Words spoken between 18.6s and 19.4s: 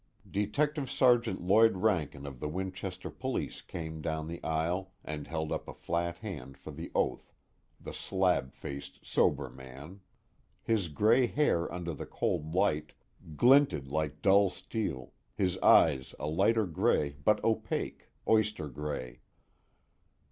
gray.